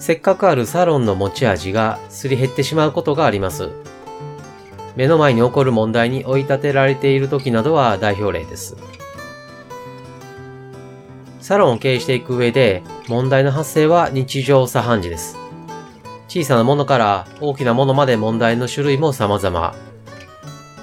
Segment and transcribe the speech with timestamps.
[0.00, 3.68] せっかくあるサロンの持ち味がすり減ってしまうことがあります。
[4.96, 8.78] 目の前に起こる問題に追い立てられている時などは代表例です。
[11.40, 15.36] サロンを経営していく上で問題の発生は日常茶飯事です。
[16.28, 19.74] 小さなものから大きなものまで問題の種類も様々。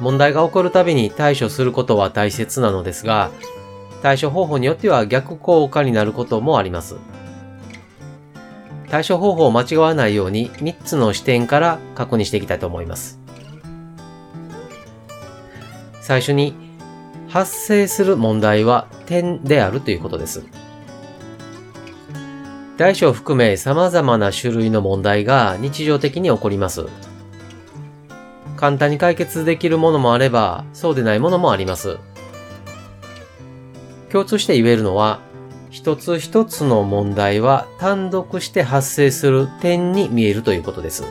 [0.00, 3.30] 問題が起こるたびに対処することは大切なのですが、
[4.02, 6.96] 対処方法によっては逆効果になることもあります。
[8.90, 13.18] 対処方法を間違わないように3つの視点から確認していきたいと思います。
[16.00, 16.54] 最初に、
[17.28, 20.46] 発生する問題は点であるということです。
[22.78, 26.86] 大小含め様々な種類の問題が日常的に起こります。
[28.56, 31.98] 簡単に解決できるものもあれば、そうでないものもあります。
[34.10, 35.20] 共通して言えるのは、
[35.70, 41.04] 一つ一つの問題は単独して発生する点に見えるということです。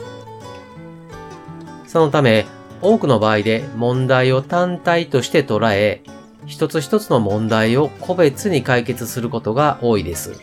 [1.86, 2.46] そのため、
[2.82, 6.02] 多くの場合で問題を単体として捉え、
[6.46, 10.40] 一つ一つの問題を個別に解決することが多いです。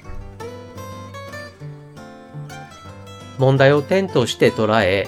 [3.38, 5.08] 問題を点として捉え、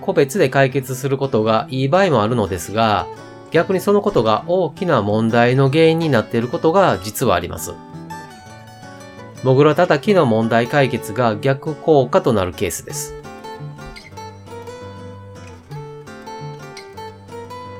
[0.00, 3.06] 個別で解決することがいい場合もあるのですが、
[3.50, 7.74] 逆にそのことが大きな問題の原因になっていることが実はあります。
[9.46, 13.14] モグラ叩きの問題解決が逆効果となるケースです。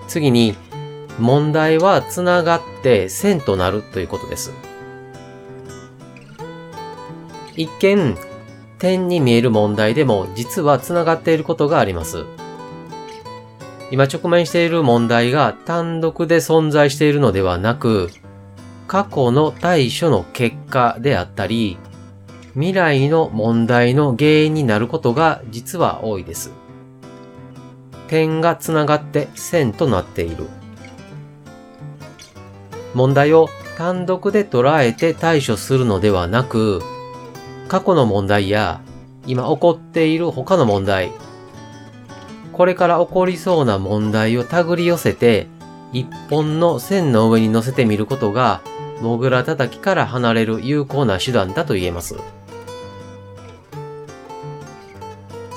[0.07, 0.55] 次に、
[1.19, 4.53] 問題はつながって線となるということです。
[7.57, 8.17] 一見、
[8.79, 12.27] 点に見える問題でも実はつながっていることがあります。
[13.91, 18.13] 今直面している問題が単独で存在しているのではなく、
[18.87, 21.79] 過去の対処の結果であったり、
[22.55, 26.53] 未来の問題の原因になることが実は多いです。
[28.09, 30.47] 点がつながって線となっている。
[32.95, 36.81] 問題を単独で捉えて対処するのではなく、
[37.69, 38.81] 過去の問題や
[39.27, 41.11] 今起こっている他の問題、
[42.53, 45.47] これから起こりそうな問題を手繰り寄せて
[45.93, 48.63] 一本の線の上に乗せてみることが
[49.01, 52.17] モグラ叩きから離れる有効な手段だと言えます。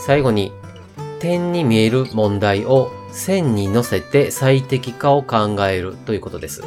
[0.05, 0.51] 最後に、
[1.19, 6.63] 点に見える問題を線に乗せて最適化を考えるということです。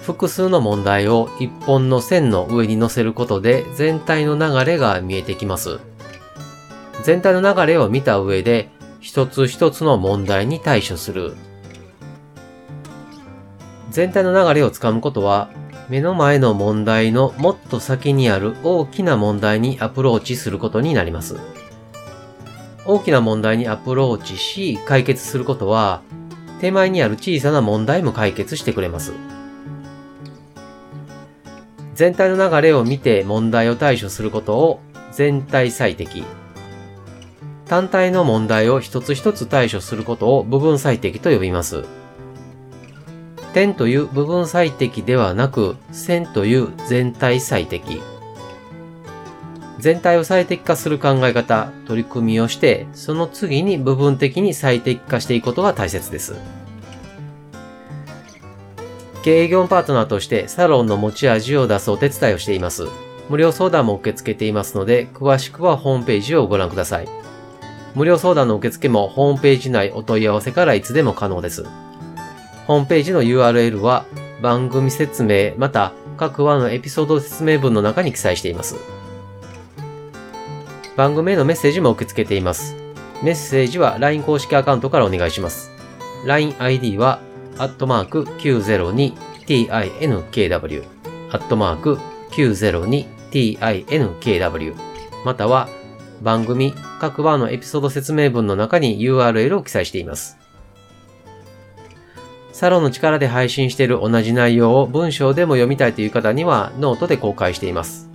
[0.00, 5.80] 複数の問題を一本の線の上に乗せることで全体の流れが見えてきます。
[7.02, 8.68] 全体の流れを見た上で
[9.00, 11.34] 一つ一つの問題に対処する
[13.96, 15.48] 全体の流れをつかむことは、
[15.88, 21.36] 目の前の問題のもっと先にある大きな問題にアプローチすることになります。
[22.84, 26.02] 大きな問題にアプローチし、解決することは、
[26.60, 29.14] 手前にある小さな問題も解決してくれます。
[31.94, 34.80] 全体の流れを見て問題を対処することを
[35.10, 36.22] 全体最適。
[37.64, 41.86] 単体の問題を一つ一つ対処することを部分最適と呼びます。
[43.56, 48.02] 点という部分最適ではなく、線という全体最適。
[49.78, 56.34] 全体を最適化する考え方、取り組みをして、その次に部分的に最適化していくことが大切です。
[59.22, 62.86] 経営業パートナーとしてサロンの持ち味を出すお手伝いをしています。
[63.30, 67.08] 無料相談も受け付けていますので、詳しくはホームページをご覧ください。
[67.94, 71.64] 無料相談の受付もホームページ内お問い合わせからいつでも可能です。
[72.66, 74.04] ホームページの URL は
[74.42, 78.76] 番組説明また各話のエピソード説明文の中に記載しています。
[80.96, 82.74] 番組へのメッセージも受け付けています。
[83.22, 85.70] メッセージは LINE 公式アカウントからお願いします。
[86.24, 87.20] LINE ID は、
[87.58, 90.84] アットマーク 902tinkw、
[91.30, 91.98] アットマーク
[92.30, 94.74] 902tinkw、
[95.24, 95.68] または
[96.22, 100.36] 番組各話のエピソード説明文の中に URL を記載しています。
[102.56, 108.08] サロンの力で配信している同じ内容を文章でも読みたいという方にはノートで公開しています。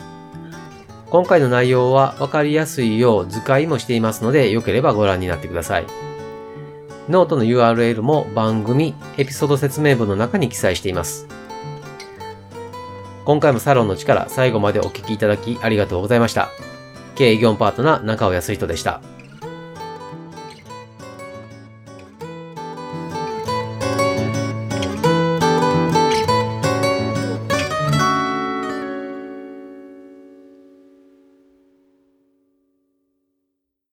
[1.12, 5.86] 今回の内容はわかりやすいよう図解もしていますので、よければご覧になってください。
[7.08, 11.28] ノートの URL も番組、エピソード説明文の中に記載しています。
[13.26, 16.50] 今回もサロンの力、最後までお聴きいただきありがとうございました。
[17.14, 19.02] 経営業パートナー中尾康人でした。